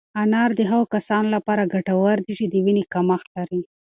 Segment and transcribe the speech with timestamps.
[0.23, 3.61] انار د هغو کسانو لپاره ګټور دی چې د وینې کمښت لري.